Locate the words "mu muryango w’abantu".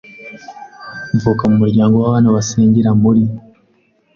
1.51-2.29